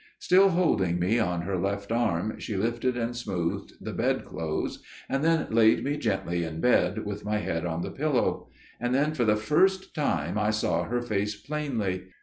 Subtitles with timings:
[0.17, 5.45] Still holding me on her left arm she lifted and smoothed the bedclothes, and then
[5.51, 8.49] laid me gently in bed, with my head on the pillow.
[8.79, 12.07] And then for the first time I saw her face plainly.